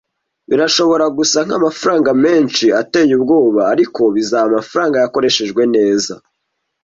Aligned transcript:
Birashobora 0.49 1.05
gusa 1.17 1.37
nkamafaranga 1.45 2.11
menshi 2.25 2.65
ateye 2.81 3.11
ubwoba, 3.19 3.61
ariko 3.73 4.01
bizaba 4.15 4.47
amafaranga 4.51 4.95
yakoreshejwe 5.03 5.61
neza. 5.75 6.13